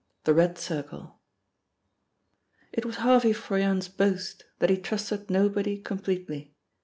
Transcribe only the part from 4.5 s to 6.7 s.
that he trusted nobody completely.